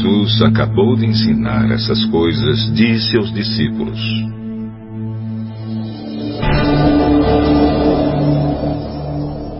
Jesus 0.00 0.40
acabou 0.40 0.96
de 0.96 1.04
ensinar 1.04 1.70
essas 1.70 2.06
coisas, 2.06 2.74
disse 2.74 3.18
aos 3.18 3.30
discípulos: 3.34 4.00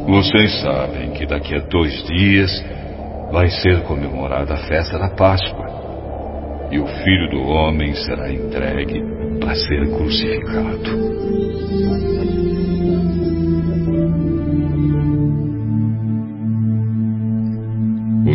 Vocês 0.08 0.62
sabem 0.62 1.10
que 1.10 1.26
daqui 1.26 1.54
a 1.54 1.58
dois 1.58 1.92
dias 2.04 2.50
vai 3.30 3.50
ser 3.50 3.82
comemorada 3.82 4.54
a 4.54 4.66
festa 4.66 4.98
da 4.98 5.10
Páscoa. 5.10 6.68
E 6.72 6.78
o 6.78 6.86
filho 6.86 7.30
do 7.32 7.42
homem 7.42 7.94
será 7.94 8.32
entregue 8.32 9.02
para 9.40 9.54
ser 9.54 9.90
crucificado. 9.90 11.10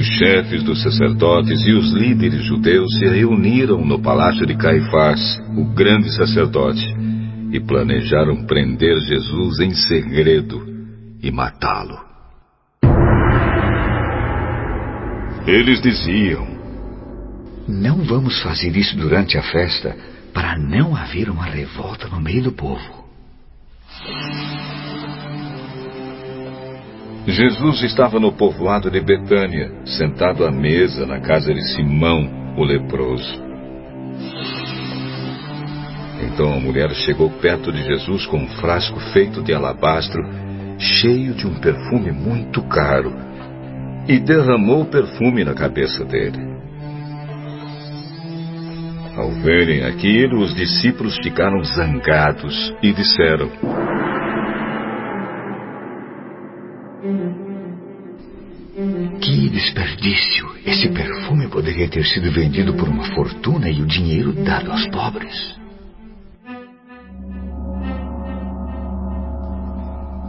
Os 0.05 0.19
chefes 0.19 0.61
dos 0.61 0.83
sacerdotes 0.83 1.65
e 1.65 1.71
os 1.71 1.91
líderes 1.91 2.45
judeus 2.45 2.93
se 2.99 3.05
reuniram 3.07 3.83
no 3.83 3.99
palácio 3.99 4.45
de 4.45 4.55
Caifás, 4.55 5.41
o 5.57 5.65
grande 5.73 6.15
sacerdote, 6.15 6.85
e 7.51 7.59
planejaram 7.59 8.45
prender 8.45 8.99
Jesus 8.99 9.59
em 9.61 9.73
segredo 9.73 10.63
e 11.23 11.31
matá-lo. 11.31 11.97
Eles 15.47 15.81
diziam: 15.81 16.45
Não 17.67 18.03
vamos 18.03 18.39
fazer 18.43 18.77
isso 18.77 18.95
durante 18.95 19.39
a 19.39 19.41
festa 19.41 19.97
para 20.31 20.55
não 20.55 20.95
haver 20.95 21.31
uma 21.31 21.45
revolta 21.45 22.07
no 22.09 22.21
meio 22.21 22.43
do 22.43 22.51
povo. 22.51 23.05
Jesus 27.27 27.81
estava 27.81 28.19
no 28.19 28.31
povoado 28.31 28.91
de 28.91 29.01
Betânia, 29.01 29.71
sentado 29.83 30.45
à 30.45 30.51
mesa 30.51 31.07
na 31.07 31.19
casa 31.19 31.51
de 31.51 31.61
Simão, 31.73 32.55
o 32.55 32.63
leproso. 32.63 33.43
Então 36.21 36.53
a 36.53 36.59
mulher 36.59 36.91
chegou 36.91 37.29
perto 37.29 37.71
de 37.71 37.83
Jesus 37.83 38.27
com 38.27 38.37
um 38.37 38.47
frasco 38.47 38.99
feito 39.11 39.41
de 39.41 39.53
alabastro, 39.53 40.21
cheio 40.77 41.33
de 41.33 41.47
um 41.47 41.55
perfume 41.55 42.11
muito 42.11 42.61
caro, 42.63 43.11
e 44.07 44.19
derramou 44.19 44.83
o 44.83 44.85
perfume 44.85 45.43
na 45.43 45.55
cabeça 45.55 46.05
dele. 46.05 46.55
Ao 49.17 49.31
verem 49.31 49.83
aquilo, 49.83 50.41
os 50.41 50.53
discípulos 50.53 51.17
ficaram 51.17 51.63
zangados 51.63 52.71
e 52.83 52.93
disseram: 52.93 53.49
Que 59.21 59.49
desperdício! 59.49 60.55
Esse 60.65 60.89
perfume 60.89 61.47
poderia 61.47 61.87
ter 61.87 62.03
sido 62.05 62.31
vendido 62.31 62.73
por 62.73 62.89
uma 62.89 63.03
fortuna 63.15 63.69
e 63.69 63.81
o 63.81 63.85
dinheiro 63.85 64.33
dado 64.33 64.71
aos 64.71 64.87
pobres. 64.87 65.55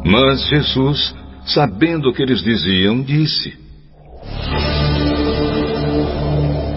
Mas 0.05 0.49
Jesus, 0.49 1.15
sabendo 1.47 2.11
o 2.11 2.13
que 2.13 2.23
eles 2.23 2.43
diziam, 2.43 3.03
disse: 3.03 3.59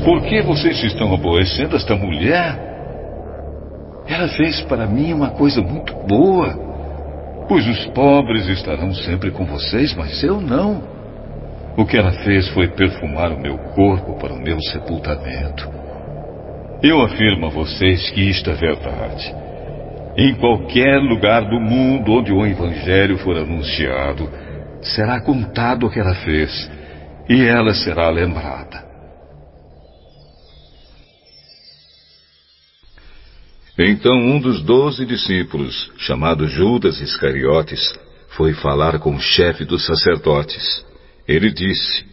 Por 0.04 0.24
que 0.24 0.42
vocês 0.42 0.84
estão 0.84 1.14
aborrecendo 1.14 1.76
esta 1.76 1.96
mulher? 1.96 2.68
Ela 4.08 4.28
fez 4.30 4.62
para 4.62 4.88
mim 4.88 5.14
uma 5.14 5.30
coisa 5.30 5.62
muito 5.62 5.94
boa. 6.08 6.69
Pois 7.50 7.68
os 7.68 7.88
pobres 7.88 8.48
estarão 8.48 8.94
sempre 8.94 9.32
com 9.32 9.44
vocês, 9.44 9.96
mas 9.96 10.24
eu 10.24 10.40
não. 10.40 10.84
O 11.76 11.84
que 11.84 11.98
ela 11.98 12.12
fez 12.12 12.48
foi 12.50 12.68
perfumar 12.68 13.32
o 13.32 13.42
meu 13.42 13.58
corpo 13.58 14.20
para 14.20 14.32
o 14.32 14.40
meu 14.40 14.62
sepultamento. 14.62 15.68
Eu 16.84 17.02
afirmo 17.02 17.48
a 17.48 17.50
vocês 17.50 18.12
que 18.12 18.22
isto 18.22 18.52
é 18.52 18.54
verdade. 18.54 19.36
Em 20.16 20.36
qualquer 20.36 21.00
lugar 21.00 21.42
do 21.50 21.60
mundo 21.60 22.14
onde 22.14 22.32
o 22.32 22.46
Evangelho 22.46 23.18
for 23.18 23.36
anunciado, 23.36 24.30
será 24.82 25.20
contado 25.20 25.88
o 25.88 25.90
que 25.90 26.00
ela 26.00 26.14
fez 26.14 26.70
e 27.28 27.44
ela 27.46 27.74
será 27.74 28.12
lembrada. 28.12 28.89
Então 33.82 34.14
um 34.14 34.42
dos 34.42 34.62
doze 34.62 35.06
discípulos, 35.06 35.90
chamado 35.98 36.46
Judas 36.48 37.00
Iscariotes, 37.00 37.94
foi 38.36 38.54
falar 38.54 39.00
com 39.00 39.16
o 39.16 39.22
chefe 39.22 39.64
dos 39.64 39.86
sacerdotes. 39.86 40.86
Ele 41.26 41.50
disse: 41.50 42.06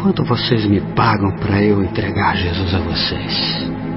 Quanto 0.00 0.24
vocês 0.24 0.64
me 0.64 0.80
pagam 0.94 1.34
para 1.38 1.60
eu 1.60 1.82
entregar 1.82 2.36
Jesus 2.36 2.72
a 2.72 2.78
vocês? 2.78 3.87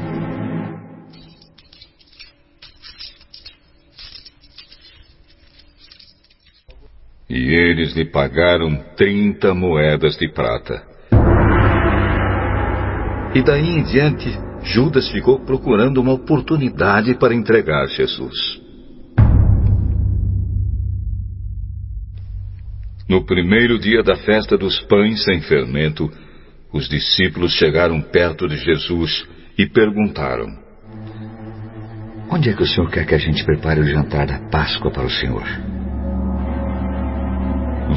E 7.51 7.53
eles 7.53 7.93
lhe 7.93 8.05
pagaram 8.05 8.77
trinta 8.95 9.53
moedas 9.53 10.15
de 10.15 10.31
prata. 10.31 10.81
E 13.35 13.43
daí 13.43 13.71
em 13.71 13.83
diante, 13.83 14.29
Judas 14.63 15.09
ficou 15.09 15.37
procurando 15.43 15.99
uma 15.99 16.13
oportunidade 16.13 17.13
para 17.15 17.35
entregar 17.35 17.87
Jesus. 17.87 18.37
No 23.09 23.25
primeiro 23.25 23.77
dia 23.77 24.01
da 24.01 24.15
festa 24.15 24.57
dos 24.57 24.79
pães 24.85 25.21
sem 25.25 25.41
fermento, 25.41 26.09
os 26.71 26.87
discípulos 26.87 27.51
chegaram 27.51 27.99
perto 27.99 28.47
de 28.47 28.55
Jesus 28.55 29.27
e 29.57 29.65
perguntaram: 29.67 30.47
Onde 32.31 32.49
é 32.49 32.53
que 32.53 32.63
o 32.63 32.65
Senhor 32.65 32.89
quer 32.89 33.05
que 33.05 33.15
a 33.15 33.19
gente 33.19 33.43
prepare 33.43 33.81
o 33.81 33.85
jantar 33.85 34.25
da 34.25 34.39
Páscoa 34.49 34.89
para 34.89 35.05
o 35.05 35.09
Senhor? 35.09 35.80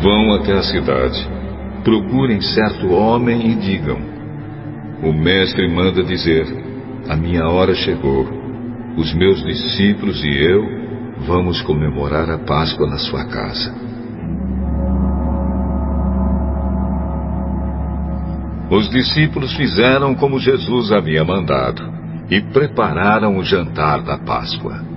Vão 0.02 0.34
até 0.34 0.52
a 0.52 0.62
cidade, 0.62 1.28
procurem 1.82 2.40
certo 2.40 2.92
homem 2.92 3.50
e 3.50 3.54
digam: 3.54 3.98
O 5.02 5.12
Mestre 5.12 5.68
manda 5.68 6.02
dizer: 6.02 6.46
A 7.08 7.16
minha 7.16 7.46
hora 7.48 7.74
chegou. 7.74 8.26
Os 8.96 9.12
meus 9.12 9.42
discípulos 9.42 10.22
e 10.22 10.28
eu 10.28 10.84
vamos 11.26 11.60
comemorar 11.62 12.30
a 12.30 12.38
Páscoa 12.38 12.88
na 12.88 12.98
sua 12.98 13.24
casa. 13.24 13.74
Os 18.70 18.88
discípulos 18.90 19.54
fizeram 19.54 20.14
como 20.14 20.38
Jesus 20.38 20.90
havia 20.90 21.24
mandado 21.24 21.82
e 22.30 22.40
prepararam 22.40 23.36
o 23.36 23.44
jantar 23.44 24.02
da 24.02 24.18
Páscoa. 24.18 24.93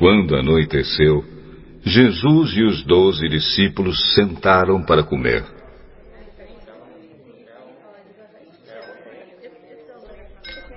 Quando 0.00 0.34
anoiteceu, 0.34 1.22
Jesus 1.84 2.56
e 2.56 2.62
os 2.62 2.82
doze 2.84 3.28
discípulos 3.28 4.14
sentaram 4.14 4.82
para 4.82 5.02
comer. 5.02 5.44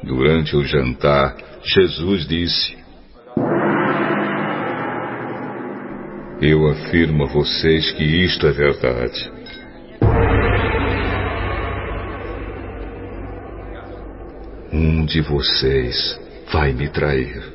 Durante 0.04 0.58
o 0.58 0.66
jantar, 0.66 1.38
Jesus 1.64 2.28
disse: 2.28 2.78
Eu 6.42 6.68
afirmo 6.68 7.24
a 7.24 7.28
vocês 7.28 7.92
que 7.92 8.04
isto 8.04 8.46
é 8.46 8.52
verdade. 8.52 9.31
Um 14.74 15.06
de 15.06 15.22
vocês 15.22 16.20
vai 16.52 16.74
me 16.74 16.90
trair. 16.90 17.53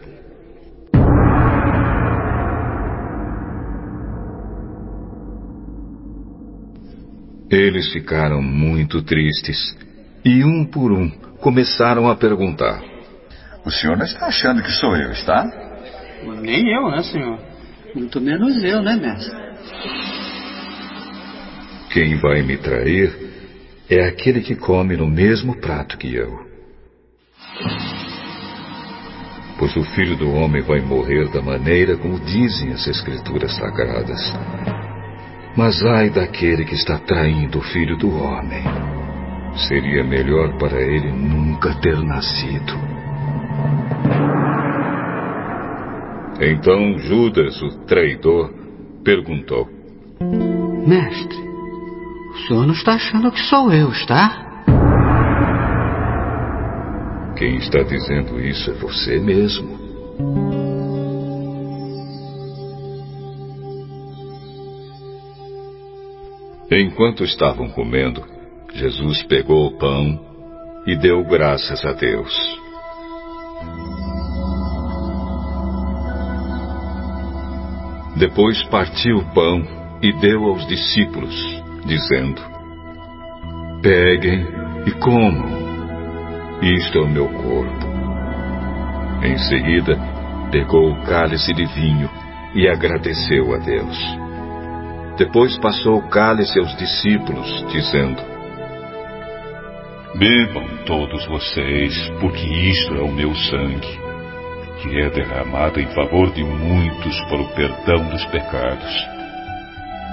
Eles 7.51 7.91
ficaram 7.93 8.43
muito 8.43 9.03
tristes 9.03 9.77
e, 10.25 10.45
um 10.45 10.67
por 10.67 10.93
um, 10.93 11.09
começaram 11.41 12.09
a 12.09 12.17
perguntar: 12.17 12.83
O 13.65 13.71
senhor 13.71 13.97
não 13.97 14.05
está 14.05 14.27
achando 14.27 14.63
que 14.63 14.71
sou 14.73 14.97
eu, 14.97 15.13
está? 15.13 15.45
Nem 16.43 16.69
eu, 16.75 16.91
né, 16.91 17.03
senhor? 17.03 17.39
Muito 17.95 18.21
menos 18.21 18.63
eu, 18.63 18.83
né, 18.83 18.97
mestre? 18.97 19.35
Quem 21.91 22.17
vai 22.19 22.43
me 22.43 22.59
trair 22.59 23.29
é 23.89 24.05
aquele 24.05 24.43
que 24.43 24.55
come 24.55 24.97
no 24.97 25.07
mesmo 25.07 25.59
prato 25.59 25.97
que 25.97 26.15
eu. 26.15 26.47
Pois 29.59 29.75
o 29.75 29.83
filho 29.83 30.17
do 30.17 30.31
homem 30.31 30.63
vai 30.63 30.81
morrer 30.81 31.31
da 31.31 31.41
maneira 31.41 31.97
como 31.97 32.21
dizem 32.21 32.73
as 32.73 32.87
Escrituras 32.87 33.57
Sagradas. 33.57 34.21
Mas 35.59 35.83
ai 35.85 36.09
daquele 36.09 36.65
que 36.65 36.75
está 36.75 36.99
traindo 36.99 37.59
o 37.59 37.63
filho 37.63 37.99
do 37.99 38.09
homem. 38.17 38.63
Seria 39.69 40.05
melhor 40.05 40.57
para 40.57 40.81
ele 40.81 41.11
nunca 41.11 41.49
nunca 41.59 41.75
ter 41.81 41.99
nascido. 41.99 42.73
Então 46.41 46.97
Judas, 46.99 47.61
o 47.61 47.71
traidor, 47.85 48.55
perguntou: 49.05 49.69
Mestre, 50.87 51.39
o 52.31 52.37
senhor 52.47 52.65
não 52.65 52.75
está 52.75 52.95
achando 52.95 53.33
que 53.33 53.41
sou 53.41 53.73
eu, 53.73 53.91
está? 53.91 54.47
Quem 57.37 57.57
está 57.57 57.83
dizendo 57.83 58.41
isso 58.41 58.71
é 58.71 58.75
você 58.75 59.19
mesmo. 59.19 59.78
Enquanto 66.81 67.25
estavam 67.25 67.69
comendo, 67.71 68.25
Jesus 68.73 69.25
pegou 69.25 69.67
o 69.67 69.79
pão 69.79 70.17
e 70.87 70.95
deu 70.95 71.25
graças 71.25 71.85
a 71.85 71.93
Deus. 71.93 72.33
Depois 78.17 78.63
partiu 78.67 79.17
o 79.17 79.35
pão 79.35 79.67
e 80.01 80.13
deu 80.21 80.45
aos 80.45 80.65
discípulos, 80.69 81.35
dizendo: 81.85 82.41
Peguem 83.83 84.47
e 84.87 84.93
comam. 85.01 85.49
Isto 86.63 86.99
é 86.99 87.03
o 87.03 87.09
meu 87.09 87.29
corpo. 87.29 87.87
Em 89.25 89.37
seguida, 89.37 89.99
pegou 90.53 90.93
o 90.93 91.03
cálice 91.03 91.53
de 91.53 91.67
vinho 91.75 92.09
e 92.55 92.69
agradeceu 92.69 93.53
a 93.53 93.59
Deus. 93.59 94.28
Depois 95.19 95.59
passou 95.59 95.99
o 95.99 96.09
cálice 96.09 96.61
aos 96.61 96.77
discípulos, 96.77 97.67
dizendo: 97.73 98.23
Bebam 100.15 100.65
todos 100.87 101.27
vocês, 101.27 101.93
porque 102.21 102.47
isto 102.47 102.95
é 102.95 103.03
o 103.03 103.11
meu 103.11 103.35
sangue, 103.35 104.01
que 104.81 104.97
é 105.01 105.11
derramado 105.11 105.81
em 105.81 105.89
favor 105.89 106.31
de 106.31 106.45
muitos 106.45 107.21
para 107.23 107.43
o 107.43 107.49
perdão 107.49 108.09
dos 108.11 108.25
pecados. 108.27 109.07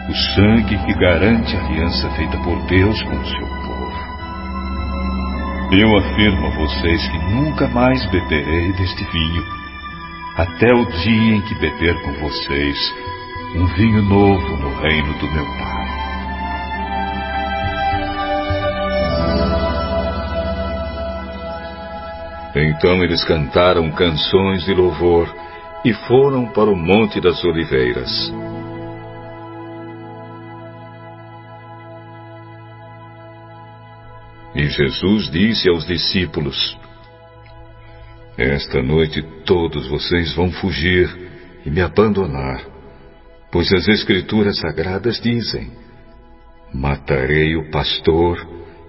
O 0.10 0.16
sangue 0.34 0.76
que 0.76 0.94
garante 0.96 1.56
a 1.56 1.66
aliança 1.66 2.10
feita 2.16 2.38
por 2.40 2.60
Deus 2.66 3.00
com 3.04 3.16
o 3.16 3.26
seu 3.28 3.48
povo. 3.48 3.76
Eu 5.72 5.98
afirmo 5.98 6.48
a 6.48 6.50
vocês 6.50 7.08
que 7.10 7.18
nunca 7.32 7.68
mais 7.68 8.04
beberei 8.10 8.74
deste 8.74 9.04
vinho, 9.12 9.46
até 10.36 10.74
o 10.74 10.86
dia 10.86 11.36
em 11.36 11.42
que 11.42 11.54
beber 11.56 12.02
com 12.02 12.14
vocês 12.14 13.15
um 13.56 13.66
vinho 13.68 14.02
novo 14.02 14.58
no 14.58 14.82
reino 14.82 15.14
do 15.18 15.32
meu 15.32 15.46
Pai. 15.46 15.76
Então 22.58 23.04
eles 23.04 23.24
cantaram 23.24 23.90
canções 23.92 24.66
de 24.66 24.74
louvor 24.74 25.34
e 25.86 25.94
foram 25.94 26.48
para 26.48 26.70
o 26.70 26.76
Monte 26.76 27.22
das 27.22 27.44
Oliveiras. 27.44 28.10
E 34.54 34.68
Jesus 34.68 35.30
disse 35.30 35.70
aos 35.70 35.86
discípulos: 35.86 36.78
Esta 38.38 38.82
noite 38.82 39.22
todos 39.46 39.88
vocês 39.88 40.34
vão 40.34 40.52
fugir 40.52 41.10
e 41.66 41.70
me 41.70 41.82
abandonar, 41.82 42.75
pois 43.52 43.72
as 43.74 43.88
Escrituras 43.88 44.60
Sagradas 44.60 45.20
dizem: 45.22 45.72
Matarei 46.74 47.56
o 47.56 47.70
pastor 47.72 48.38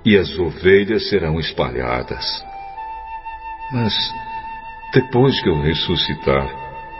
e 0.04 0.16
as 0.16 0.38
ovelhas 0.38 1.08
serão 1.08 1.38
espalhadas. 1.38 2.24
Mas, 3.72 3.94
depois 4.92 5.40
que 5.42 5.48
eu 5.48 5.60
ressuscitar, 5.60 6.48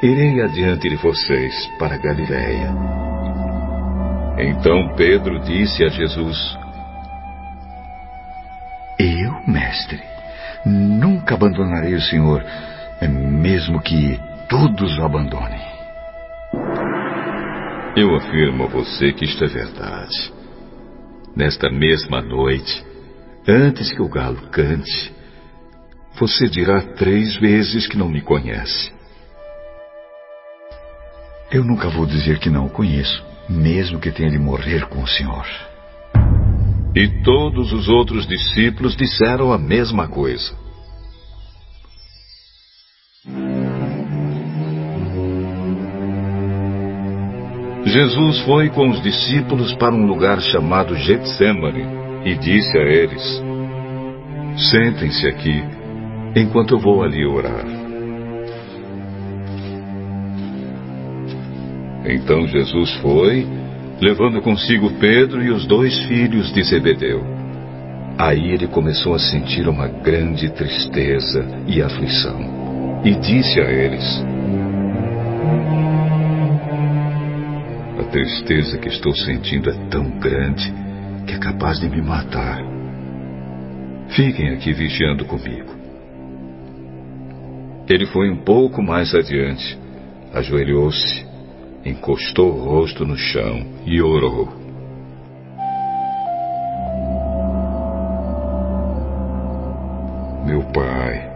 irei 0.02 0.42
adiante 0.42 0.88
de 0.88 0.96
vocês 0.96 1.66
para 1.78 1.96
Galiléia. 1.96 2.74
Então 4.38 4.94
Pedro 4.96 5.40
disse 5.40 5.84
a 5.84 5.88
Jesus: 5.88 6.58
Eu, 8.98 9.32
mestre, 9.46 10.02
nunca 10.64 11.34
abandonarei 11.34 11.94
o 11.94 12.00
Senhor, 12.00 12.44
mesmo 13.08 13.80
que 13.80 14.18
todos 14.48 14.98
o 14.98 15.02
abandonem. 15.04 15.75
Eu 17.96 18.14
afirmo 18.14 18.64
a 18.64 18.66
você 18.66 19.10
que 19.10 19.24
isto 19.24 19.42
é 19.42 19.46
verdade. 19.46 20.30
Nesta 21.34 21.70
mesma 21.70 22.20
noite, 22.20 22.84
antes 23.48 23.90
que 23.90 24.02
o 24.02 24.08
galo 24.08 24.50
cante, 24.50 25.14
você 26.20 26.46
dirá 26.46 26.82
três 26.82 27.36
vezes 27.36 27.86
que 27.86 27.96
não 27.96 28.10
me 28.10 28.20
conhece. 28.20 28.92
Eu 31.50 31.64
nunca 31.64 31.88
vou 31.88 32.04
dizer 32.04 32.38
que 32.38 32.50
não 32.50 32.66
o 32.66 32.70
conheço, 32.70 33.24
mesmo 33.48 33.98
que 33.98 34.12
tenha 34.12 34.30
de 34.30 34.38
morrer 34.38 34.86
com 34.88 35.02
o 35.02 35.08
Senhor. 35.08 35.46
E 36.94 37.22
todos 37.22 37.72
os 37.72 37.88
outros 37.88 38.26
discípulos 38.26 38.94
disseram 38.94 39.50
a 39.50 39.56
mesma 39.56 40.06
coisa. 40.06 40.52
Jesus 47.96 48.40
foi 48.40 48.68
com 48.68 48.90
os 48.90 49.02
discípulos 49.02 49.72
para 49.76 49.94
um 49.94 50.04
lugar 50.04 50.38
chamado 50.38 50.94
Getsemane 50.94 51.82
e 52.26 52.34
disse 52.34 52.76
a 52.76 52.82
eles: 52.82 53.42
Sentem-se 54.70 55.26
aqui, 55.26 55.64
enquanto 56.36 56.74
eu 56.74 56.78
vou 56.78 57.02
ali 57.02 57.24
orar. 57.24 57.64
Então 62.04 62.46
Jesus 62.46 62.92
foi, 62.96 63.46
levando 63.98 64.42
consigo 64.42 64.90
Pedro 65.00 65.42
e 65.42 65.50
os 65.50 65.64
dois 65.66 65.98
filhos 66.00 66.52
de 66.52 66.64
Zebedeu. 66.64 67.24
Aí 68.18 68.50
ele 68.50 68.66
começou 68.66 69.14
a 69.14 69.18
sentir 69.18 69.66
uma 69.66 69.88
grande 69.88 70.50
tristeza 70.50 71.46
e 71.66 71.80
aflição, 71.80 73.00
e 73.02 73.14
disse 73.14 73.58
a 73.58 73.70
eles: 73.70 74.22
tristeza 78.06 78.78
que 78.78 78.88
estou 78.88 79.14
sentindo 79.14 79.70
é 79.70 79.88
tão 79.88 80.10
grande 80.18 80.72
que 81.26 81.34
é 81.34 81.38
capaz 81.38 81.78
de 81.78 81.88
me 81.88 82.00
matar. 82.00 82.62
Fiquem 84.08 84.50
aqui 84.50 84.72
vigiando 84.72 85.24
comigo. 85.24 85.74
Ele 87.88 88.06
foi 88.06 88.30
um 88.30 88.38
pouco 88.38 88.82
mais 88.82 89.14
adiante, 89.14 89.78
ajoelhou-se, 90.32 91.26
encostou 91.84 92.52
o 92.52 92.64
rosto 92.64 93.04
no 93.04 93.16
chão 93.16 93.66
e 93.84 94.00
orou. 94.00 94.52
Meu 100.44 100.62
Pai, 100.72 101.28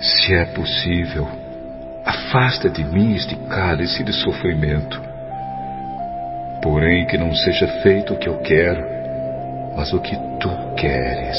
se 0.00 0.34
é 0.34 0.44
possível, 0.44 1.26
afasta 2.04 2.68
de 2.70 2.84
mim 2.84 3.14
este 3.14 3.34
cálice 3.48 4.02
de 4.04 4.12
sofrimento. 4.12 5.07
Porém, 6.62 7.06
que 7.06 7.16
não 7.16 7.34
seja 7.34 7.66
feito 7.82 8.14
o 8.14 8.18
que 8.18 8.28
eu 8.28 8.38
quero, 8.38 8.84
mas 9.76 9.92
o 9.92 10.00
que 10.00 10.16
tu 10.40 10.74
queres. 10.76 11.38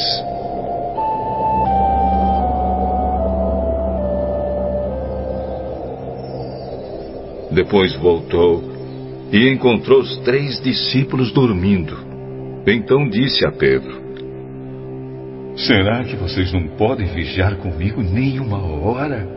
Depois 7.52 7.96
voltou 7.98 8.64
e 9.32 9.50
encontrou 9.50 10.00
os 10.00 10.18
três 10.20 10.62
discípulos 10.62 11.32
dormindo. 11.32 11.98
Então 12.66 13.10
disse 13.10 13.46
a 13.46 13.52
Pedro: 13.52 14.02
Será 15.56 16.04
que 16.04 16.16
vocês 16.16 16.54
não 16.54 16.68
podem 16.78 17.08
vigiar 17.08 17.58
comigo 17.58 18.02
nem 18.02 18.40
uma 18.40 18.60
hora? 18.60 19.28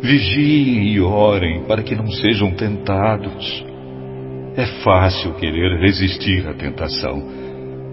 Vigiem 0.00 0.88
e 0.88 1.00
orem 1.00 1.62
para 1.64 1.82
que 1.82 1.94
não 1.94 2.10
sejam 2.10 2.50
tentados. 2.52 3.64
É 4.58 4.66
fácil 4.82 5.34
querer 5.34 5.78
resistir 5.78 6.44
à 6.48 6.52
tentação. 6.52 7.22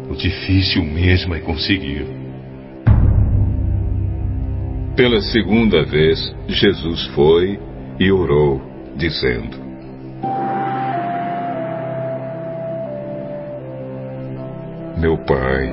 O 0.09 0.15
difícil 0.15 0.83
mesmo 0.83 1.35
é 1.35 1.39
conseguir. 1.39 2.07
Pela 4.95 5.21
segunda 5.21 5.85
vez, 5.85 6.17
Jesus 6.47 7.05
foi 7.13 7.59
e 7.99 8.11
orou, 8.11 8.59
dizendo: 8.95 9.55
Meu 14.97 15.19
Pai, 15.19 15.71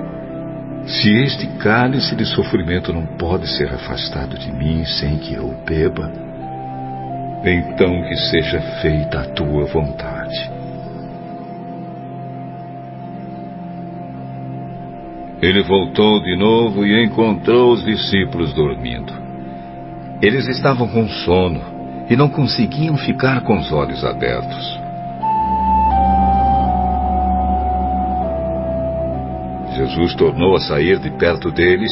se 0.85 1.09
este 1.23 1.47
cálice 1.57 2.15
de 2.15 2.27
sofrimento 2.27 2.93
não 2.93 3.07
pode 3.17 3.49
ser 3.57 3.73
afastado 3.73 4.39
de 4.39 4.53
mim 4.53 4.85
sem 4.85 5.17
que 5.17 5.33
eu 5.33 5.57
beba, 5.67 6.13
então 7.47 8.03
que 8.03 8.17
seja 8.29 8.61
feita 8.83 9.21
a 9.21 9.25
tua 9.31 9.65
vontade. 9.65 10.12
Ele 15.43 15.61
voltou 15.65 16.21
de 16.21 16.37
novo 16.37 16.87
e 16.87 17.05
encontrou 17.05 17.73
os 17.73 17.85
discípulos 17.85 18.53
dormindo. 18.55 19.13
Eles 20.23 20.47
estavam 20.47 20.87
com 20.87 21.09
sono 21.09 21.61
e 22.09 22.15
não 22.15 22.29
conseguiam 22.29 22.97
ficar 22.97 23.41
com 23.41 23.59
os 23.59 23.73
olhos 23.73 24.05
abertos. 24.05 24.81
Jesus 29.75 30.15
tornou 30.15 30.55
a 30.55 30.61
sair 30.61 31.01
de 31.01 31.11
perto 31.11 31.51
deles 31.51 31.91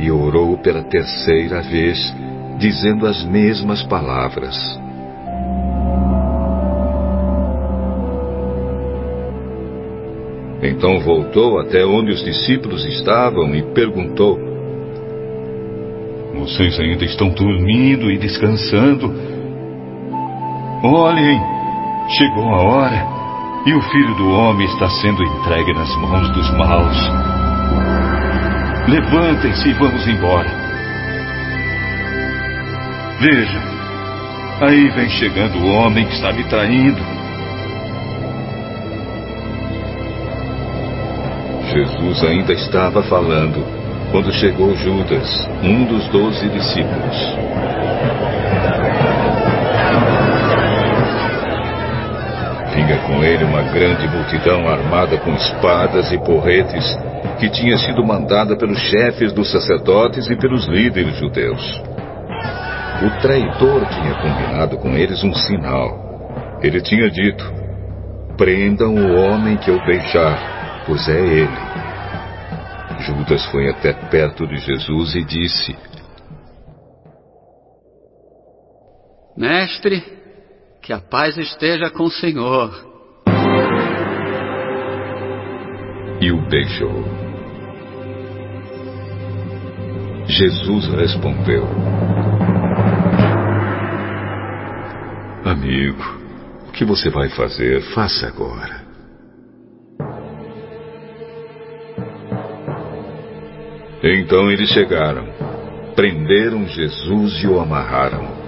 e 0.00 0.10
orou 0.10 0.58
pela 0.58 0.82
terceira 0.82 1.62
vez, 1.62 2.12
dizendo 2.58 3.06
as 3.06 3.22
mesmas 3.22 3.84
palavras. 3.84 4.81
Então 10.62 11.00
voltou 11.00 11.58
até 11.58 11.84
onde 11.84 12.12
os 12.12 12.24
discípulos 12.24 12.84
estavam 12.86 13.52
e 13.54 13.62
perguntou: 13.74 14.38
Vocês 16.38 16.78
ainda 16.78 17.04
estão 17.04 17.30
dormindo 17.30 18.10
e 18.10 18.16
descansando? 18.16 19.12
Olhem, 20.84 21.40
chegou 22.16 22.48
a 22.48 22.62
hora 22.62 23.06
e 23.66 23.74
o 23.74 23.82
filho 23.82 24.14
do 24.14 24.28
homem 24.30 24.66
está 24.66 24.88
sendo 24.88 25.22
entregue 25.22 25.72
nas 25.74 25.96
mãos 25.96 26.28
dos 26.30 26.50
maus. 26.56 26.96
Levantem-se 28.88 29.68
e 29.68 29.72
vamos 29.74 30.06
embora. 30.06 30.50
Veja, 33.20 33.62
aí 34.60 34.88
vem 34.90 35.08
chegando 35.10 35.58
o 35.58 35.72
homem 35.74 36.04
que 36.06 36.14
está 36.14 36.32
me 36.32 36.44
traindo. 36.44 37.21
Jesus 41.72 42.22
ainda 42.22 42.52
estava 42.52 43.02
falando 43.02 43.64
quando 44.10 44.30
chegou 44.30 44.76
Judas, 44.76 45.48
um 45.62 45.86
dos 45.86 46.06
doze 46.08 46.46
discípulos. 46.50 47.16
Vinha 52.74 52.98
com 53.06 53.24
ele 53.24 53.44
uma 53.44 53.62
grande 53.72 54.06
multidão 54.06 54.68
armada 54.68 55.16
com 55.16 55.32
espadas 55.32 56.12
e 56.12 56.18
porretes, 56.18 56.84
que 57.40 57.48
tinha 57.48 57.78
sido 57.78 58.04
mandada 58.04 58.54
pelos 58.54 58.78
chefes 58.78 59.32
dos 59.32 59.50
sacerdotes 59.50 60.28
e 60.28 60.36
pelos 60.36 60.68
líderes 60.68 61.16
judeus. 61.16 61.82
O 63.02 63.10
traidor 63.22 63.86
tinha 63.88 64.14
combinado 64.16 64.76
com 64.76 64.90
eles 64.90 65.24
um 65.24 65.32
sinal. 65.32 66.58
Ele 66.62 66.82
tinha 66.82 67.10
dito: 67.10 67.50
Prendam 68.36 68.94
o 68.94 69.16
homem 69.16 69.56
que 69.56 69.70
eu 69.70 69.82
beijar, 69.86 70.51
pois 70.86 71.08
é 71.08 71.20
ele. 71.20 71.82
Judas 73.00 73.44
foi 73.46 73.68
até 73.68 73.92
perto 73.92 74.46
de 74.46 74.56
Jesus 74.58 75.14
e 75.14 75.24
disse: 75.24 75.76
Mestre, 79.36 80.02
que 80.82 80.92
a 80.92 81.00
paz 81.00 81.36
esteja 81.38 81.90
com 81.90 82.04
o 82.04 82.10
Senhor. 82.10 82.70
E 86.20 86.30
o 86.30 86.48
beijou. 86.48 87.04
Jesus 90.26 90.86
respondeu: 90.94 91.66
Amigo, 95.44 96.02
o 96.68 96.72
que 96.72 96.84
você 96.84 97.10
vai 97.10 97.28
fazer? 97.30 97.82
Faça 97.94 98.28
agora. 98.28 98.81
Então 104.02 104.50
eles 104.50 104.68
chegaram, 104.70 105.28
prenderam 105.94 106.66
Jesus 106.66 107.44
e 107.44 107.46
o 107.46 107.60
amarraram. 107.60 108.42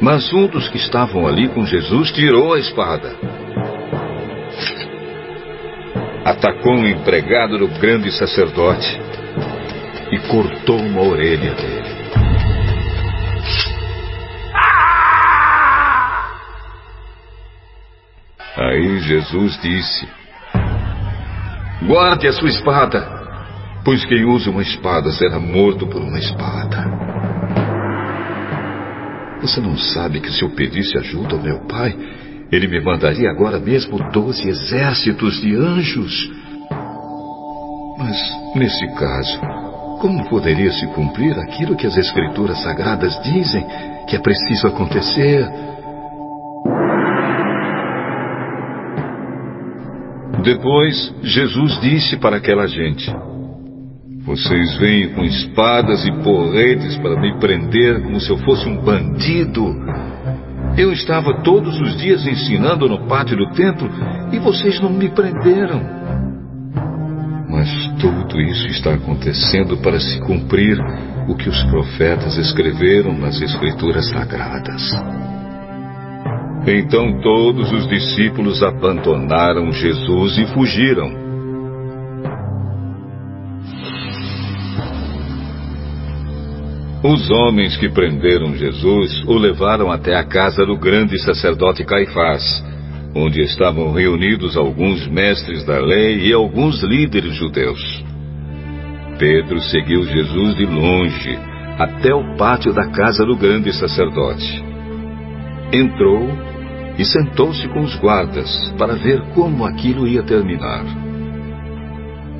Mas 0.00 0.32
um 0.32 0.48
dos 0.48 0.68
que 0.68 0.78
estavam 0.78 1.28
ali 1.28 1.48
com 1.48 1.64
Jesus 1.64 2.10
tirou 2.10 2.54
a 2.54 2.58
espada. 2.58 3.14
Atacou 6.24 6.74
um 6.74 6.88
empregado 6.88 7.56
do 7.56 7.68
grande 7.78 8.10
sacerdote 8.10 9.00
e 10.10 10.18
cortou 10.28 10.80
uma 10.80 11.02
orelha 11.02 11.54
dele. 11.54 11.92
Aí 18.56 18.98
Jesus 19.02 19.60
disse: 19.62 20.08
Guarde 21.86 22.26
a 22.26 22.32
sua 22.32 22.48
espada, 22.48 23.21
pois 23.84 24.04
quem 24.04 24.24
usa 24.24 24.50
uma 24.50 24.62
espada 24.62 25.10
será 25.12 25.38
morto 25.38 25.86
por 25.86 26.00
uma 26.00 26.18
espada. 26.18 26.84
Você 29.40 29.60
não 29.60 29.76
sabe 29.76 30.20
que 30.20 30.30
se 30.30 30.42
eu 30.42 30.50
pedisse 30.50 30.96
ajuda 30.96 31.34
ao 31.34 31.42
meu 31.42 31.66
pai, 31.66 31.96
ele 32.50 32.68
me 32.68 32.80
mandaria 32.80 33.28
agora 33.28 33.58
mesmo 33.58 33.98
doze 34.12 34.48
exércitos 34.48 35.40
de 35.40 35.56
anjos? 35.56 36.30
Mas, 37.98 38.16
nesse 38.54 38.86
caso, 38.94 39.40
como 40.00 40.28
poderia 40.28 40.70
se 40.72 40.86
cumprir 40.88 41.36
aquilo 41.38 41.76
que 41.76 41.86
as 41.86 41.96
Escrituras 41.96 42.62
Sagradas 42.62 43.20
dizem 43.22 43.64
que 44.06 44.14
é 44.14 44.18
preciso 44.20 44.68
acontecer? 44.68 45.44
Depois, 50.42 51.14
Jesus 51.22 51.80
disse 51.80 52.16
para 52.16 52.36
aquela 52.36 52.66
gente: 52.66 53.12
vocês 54.24 54.76
vêm 54.76 55.08
com 55.14 55.24
espadas 55.24 56.04
e 56.06 56.12
porretes 56.22 56.96
para 56.98 57.20
me 57.20 57.38
prender 57.40 58.02
como 58.02 58.20
se 58.20 58.30
eu 58.30 58.38
fosse 58.38 58.68
um 58.68 58.80
bandido. 58.80 59.74
Eu 60.76 60.92
estava 60.92 61.42
todos 61.42 61.80
os 61.80 61.96
dias 61.96 62.24
ensinando 62.26 62.88
no 62.88 63.06
pátio 63.08 63.36
do 63.36 63.50
templo 63.50 63.90
e 64.32 64.38
vocês 64.38 64.80
não 64.80 64.90
me 64.90 65.08
prenderam. 65.08 65.82
Mas 67.48 67.68
tudo 68.00 68.40
isso 68.40 68.68
está 68.68 68.94
acontecendo 68.94 69.76
para 69.78 69.98
se 69.98 70.20
cumprir 70.20 70.78
o 71.28 71.34
que 71.34 71.48
os 71.48 71.62
profetas 71.64 72.38
escreveram 72.38 73.18
nas 73.18 73.40
Escrituras 73.42 74.08
Sagradas. 74.08 74.82
Então 76.66 77.20
todos 77.20 77.72
os 77.72 77.88
discípulos 77.88 78.62
abandonaram 78.62 79.72
Jesus 79.72 80.38
e 80.38 80.46
fugiram. 80.54 81.21
Os 87.02 87.28
homens 87.32 87.76
que 87.76 87.88
prenderam 87.88 88.54
Jesus 88.54 89.24
o 89.26 89.34
levaram 89.34 89.90
até 89.90 90.14
a 90.14 90.22
casa 90.22 90.64
do 90.64 90.76
grande 90.76 91.18
sacerdote 91.20 91.84
Caifás, 91.84 92.64
onde 93.12 93.42
estavam 93.42 93.92
reunidos 93.92 94.56
alguns 94.56 95.08
mestres 95.08 95.64
da 95.64 95.80
lei 95.80 96.28
e 96.28 96.32
alguns 96.32 96.80
líderes 96.80 97.34
judeus. 97.34 98.04
Pedro 99.18 99.60
seguiu 99.62 100.04
Jesus 100.04 100.54
de 100.54 100.64
longe 100.64 101.36
até 101.76 102.14
o 102.14 102.36
pátio 102.36 102.72
da 102.72 102.88
casa 102.90 103.26
do 103.26 103.36
grande 103.36 103.72
sacerdote. 103.72 104.64
Entrou 105.72 106.28
e 106.96 107.04
sentou-se 107.04 107.66
com 107.68 107.80
os 107.80 107.96
guardas 107.96 108.72
para 108.78 108.94
ver 108.94 109.20
como 109.34 109.64
aquilo 109.64 110.06
ia 110.06 110.22
terminar. 110.22 110.84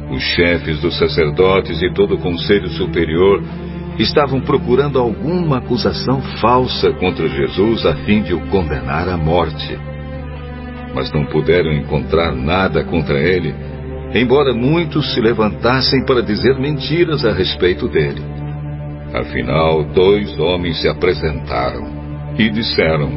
Os 0.09 0.23
chefes 0.23 0.79
dos 0.81 0.97
sacerdotes 0.99 1.83
e 1.83 1.93
todo 1.93 2.15
o 2.15 2.19
conselho 2.19 2.69
superior 2.69 3.43
estavam 3.99 4.41
procurando 4.41 4.99
alguma 4.99 5.59
acusação 5.59 6.21
falsa 6.41 6.93
contra 6.95 7.29
Jesus 7.29 7.85
a 7.85 7.95
fim 8.05 8.23
de 8.23 8.35
o 8.35 8.41
condenar 8.49 9.09
à 9.09 9.17
morte. 9.17 9.79
Mas 10.95 11.13
não 11.13 11.25
puderam 11.25 11.73
encontrar 11.73 12.33
nada 12.33 12.85
contra 12.85 13.19
ele, 13.19 13.55
embora 14.15 14.53
muitos 14.53 15.13
se 15.13 15.21
levantassem 15.21 16.05
para 16.05 16.23
dizer 16.23 16.59
mentiras 16.59 17.25
a 17.25 17.33
respeito 17.33 17.89
dele. 17.89 18.23
Afinal, 19.15 19.85
dois 19.85 20.39
homens 20.39 20.81
se 20.81 20.89
apresentaram 20.89 21.87
e 22.39 22.49
disseram: 22.49 23.11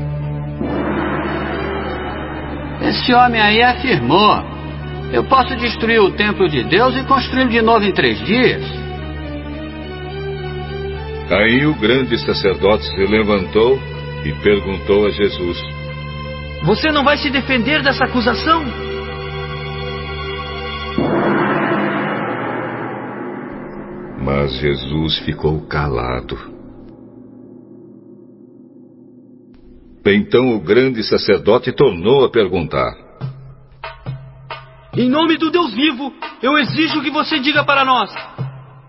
Esse 2.82 3.14
homem 3.14 3.40
aí 3.40 3.62
afirmou: 3.62 4.44
Eu 5.14 5.24
posso 5.24 5.56
destruir 5.56 6.02
o 6.02 6.12
templo 6.12 6.50
de 6.50 6.64
Deus 6.64 6.96
e 6.98 7.04
construí-lo 7.04 7.50
de 7.50 7.62
novo 7.62 7.86
em 7.86 7.94
três 7.94 8.20
dias. 8.26 8.85
Aí 11.30 11.66
o 11.66 11.74
grande 11.74 12.20
sacerdote 12.20 12.86
se 12.86 13.04
levantou 13.04 13.80
e 14.24 14.32
perguntou 14.44 15.08
a 15.08 15.10
Jesus: 15.10 15.58
Você 16.64 16.92
não 16.92 17.04
vai 17.04 17.18
se 17.18 17.32
defender 17.32 17.82
dessa 17.82 18.06
acusação? 18.06 18.64
Mas 24.24 24.54
Jesus 24.60 25.18
ficou 25.20 25.66
calado. 25.68 26.38
Então 30.06 30.56
o 30.56 30.60
grande 30.60 31.04
sacerdote 31.04 31.72
tornou 31.72 32.24
a 32.24 32.30
perguntar: 32.30 32.94
Em 34.96 35.10
nome 35.10 35.38
do 35.38 35.50
Deus 35.50 35.74
vivo, 35.74 36.14
eu 36.44 36.56
exijo 36.60 37.02
que 37.02 37.10
você 37.10 37.40
diga 37.40 37.64
para 37.64 37.84
nós: 37.84 38.14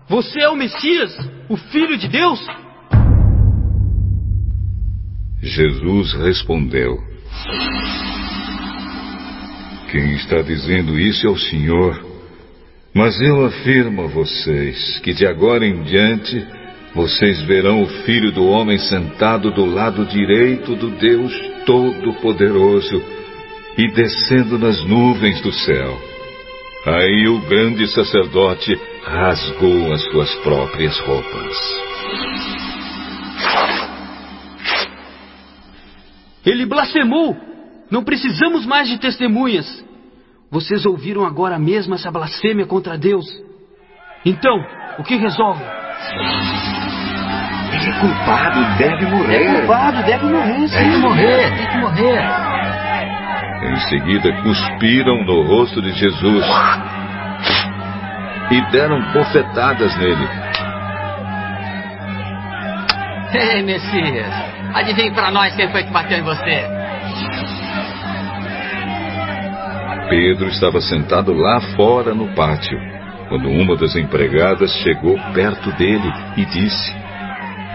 Você 0.07 0.41
é 0.41 0.49
o 0.49 0.55
Messias, 0.55 1.17
o 1.49 1.57
Filho 1.57 1.97
de 1.97 2.07
Deus? 2.07 2.39
Jesus 5.41 6.13
respondeu: 6.13 6.97
Quem 9.91 10.15
está 10.15 10.41
dizendo 10.41 10.99
isso 10.99 11.25
é 11.25 11.29
o 11.29 11.37
Senhor. 11.37 12.05
Mas 12.93 13.19
eu 13.21 13.45
afirmo 13.45 14.03
a 14.03 14.07
vocês 14.07 14.99
que 15.03 15.13
de 15.13 15.27
agora 15.27 15.65
em 15.65 15.83
diante 15.83 16.43
vocês 16.95 17.39
verão 17.43 17.83
o 17.83 17.87
Filho 18.03 18.31
do 18.31 18.47
Homem 18.47 18.79
sentado 18.79 19.51
do 19.51 19.65
lado 19.65 20.03
direito 20.05 20.75
do 20.75 20.89
Deus 20.89 21.31
Todo-Poderoso 21.63 23.03
e 23.77 23.91
descendo 23.91 24.57
nas 24.57 24.83
nuvens 24.83 25.39
do 25.41 25.51
céu. 25.51 25.95
Aí 26.87 27.27
o 27.27 27.39
grande 27.41 27.87
sacerdote 27.87 28.79
rasgou 29.07 29.93
as 29.93 30.03
suas 30.11 30.35
próprias 30.37 30.99
roupas. 30.99 31.57
Ele 36.45 36.65
blasfemou! 36.65 37.35
Não 37.89 38.03
precisamos 38.03 38.65
mais 38.65 38.89
de 38.89 38.97
testemunhas. 38.97 39.65
Vocês 40.51 40.85
ouviram 40.85 41.25
agora 41.25 41.57
mesmo 41.57 41.95
essa 41.95 42.11
blasfêmia 42.11 42.65
contra 42.65 42.97
Deus. 42.97 43.25
Então, 44.25 44.57
o 44.99 45.03
que 45.03 45.15
resolve? 45.15 45.63
Ele 47.73 47.89
é 47.89 47.99
culpado, 47.99 48.77
deve 48.77 49.05
morrer. 49.05 49.35
É 49.35 49.59
culpado, 49.59 50.03
deve 50.03 50.25
morrer, 50.25 50.67
sim. 50.67 50.77
Tem 50.77 50.91
que 50.91 50.97
morrer, 50.97 51.57
tem 51.57 51.67
que 51.67 51.77
morrer. 51.77 52.47
Em 53.63 53.79
seguida, 53.89 54.33
cuspiram 54.43 55.25
no 55.25 55.43
rosto 55.43 55.81
de 55.81 55.91
Jesus 55.93 56.45
e 58.51 58.61
deram 58.71 59.01
bofetadas 59.11 59.95
nele. 59.97 60.27
Ei, 63.33 63.61
Messias, 63.61 64.33
adivinhe 64.73 65.11
para 65.11 65.31
nós 65.31 65.55
quem 65.55 65.69
foi 65.69 65.83
que 65.83 65.91
bateu 65.91 66.17
em 66.17 66.23
você. 66.23 66.77
Pedro 70.09 70.47
estava 70.47 70.79
sentado 70.79 71.33
lá 71.33 71.59
fora 71.75 72.13
no 72.13 72.33
pátio, 72.33 72.79
quando 73.27 73.49
uma 73.49 73.75
das 73.75 73.95
empregadas 73.95 74.71
chegou 74.81 75.19
perto 75.33 75.69
dele 75.73 76.09
e 76.37 76.45
disse: 76.45 76.95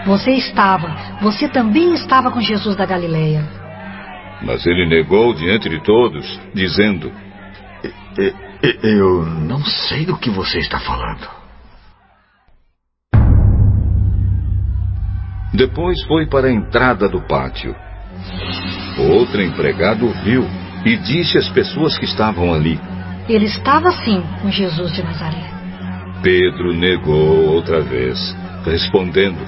Você 0.05 0.31
estava, 0.31 0.89
você 1.21 1.47
também 1.47 1.93
estava 1.93 2.31
com 2.31 2.41
Jesus 2.41 2.75
da 2.75 2.85
Galileia. 2.85 3.47
Mas 4.41 4.65
ele 4.65 4.87
negou 4.87 5.33
diante 5.33 5.69
de 5.69 5.81
todos, 5.83 6.39
dizendo: 6.53 7.11
Eu 8.63 9.25
não 9.25 9.61
sei 9.65 10.05
do 10.05 10.17
que 10.17 10.29
você 10.29 10.59
está 10.59 10.79
falando. 10.79 11.27
Depois 15.53 16.01
foi 16.05 16.27
para 16.27 16.47
a 16.47 16.51
entrada 16.51 17.09
do 17.09 17.21
pátio. 17.27 17.75
Outro 18.97 19.41
empregado 19.41 20.05
o 20.05 20.13
viu 20.23 20.45
e 20.85 20.95
disse 20.95 21.37
às 21.37 21.49
pessoas 21.49 21.97
que 21.97 22.05
estavam 22.05 22.53
ali. 22.53 22.79
Ele 23.27 23.45
estava 23.45 23.91
sim 23.91 24.23
com 24.41 24.49
Jesus 24.49 24.93
de 24.93 25.03
Nazaré. 25.03 25.43
Pedro 26.21 26.73
negou 26.73 27.49
outra 27.49 27.81
vez, 27.81 28.17
respondendo: 28.63 29.39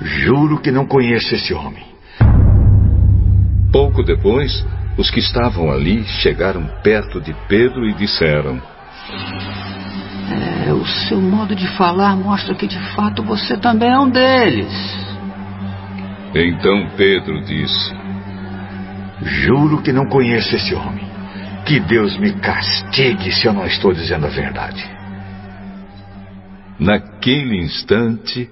Juro 0.00 0.60
que 0.60 0.70
não 0.70 0.86
conheço 0.86 1.34
esse 1.34 1.52
homem. 1.52 1.84
Pouco 3.72 4.04
depois, 4.04 4.64
os 4.96 5.10
que 5.10 5.20
estavam 5.20 5.70
ali 5.70 6.04
chegaram 6.04 6.66
perto 6.82 7.20
de 7.20 7.34
Pedro 7.48 7.88
e 7.88 7.94
disseram: 7.94 8.60
É, 10.66 10.72
o 10.72 10.84
seu 10.86 11.20
modo 11.20 11.54
de 11.54 11.66
falar 11.76 12.16
mostra 12.16 12.54
que 12.54 12.66
de 12.66 12.78
fato 12.94 13.22
você 13.22 13.56
também 13.56 13.90
é 13.90 13.98
um 13.98 14.10
deles. 14.10 14.72
Então 16.34 16.90
Pedro 16.96 17.42
disse: 17.44 17.94
Juro 19.22 19.82
que 19.82 19.92
não 19.92 20.06
conheço 20.06 20.54
esse 20.56 20.74
homem. 20.74 21.10
Que 21.64 21.78
Deus 21.78 22.18
me 22.18 22.32
castigue 22.40 23.30
se 23.30 23.46
eu 23.46 23.52
não 23.52 23.64
estou 23.64 23.92
dizendo 23.92 24.26
a 24.26 24.30
verdade. 24.30 24.84
Naquele 26.78 27.56
instante, 27.62 28.50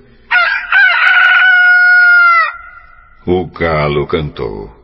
o 3.26 3.46
galo 3.46 4.06
cantou. 4.06 4.79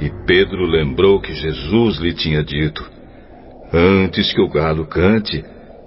E 0.00 0.10
Pedro 0.26 0.66
lembrou 0.66 1.20
que 1.20 1.32
Jesus 1.34 1.98
lhe 1.98 2.12
tinha 2.14 2.42
dito: 2.42 2.84
Antes 3.72 4.32
que 4.32 4.40
o 4.40 4.48
galo 4.48 4.86
cante, 4.86 5.44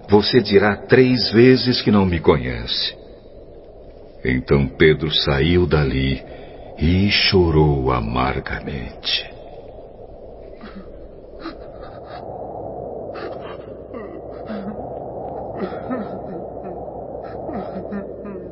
você 0.10 0.42
dirá 0.42 0.76
três 0.76 1.30
vezes 1.32 1.82
que 1.82 1.92
não 1.92 2.06
me 2.06 2.20
conhece. 2.20 2.96
Então 4.24 4.68
Pedro 4.68 5.12
saiu 5.12 5.66
dali 5.66 6.24
e 6.78 7.10
chorou 7.10 7.92
amargamente. 7.92 9.26